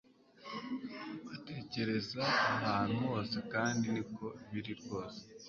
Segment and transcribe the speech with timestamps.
[1.27, 2.23] Batekereza
[2.55, 5.21] ahantu hose kandi niko biri rwose